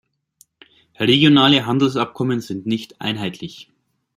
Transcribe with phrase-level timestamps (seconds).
[0.99, 3.71] Regionale Handelsabkommen sind nicht einheitlich.